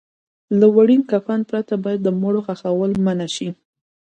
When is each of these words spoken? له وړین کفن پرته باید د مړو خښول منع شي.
له 0.59 0.67
وړین 0.75 1.01
کفن 1.11 1.39
پرته 1.49 1.73
باید 1.83 1.99
د 2.03 2.09
مړو 2.21 2.41
خښول 2.47 2.91
منع 3.05 3.27
شي. 3.35 3.49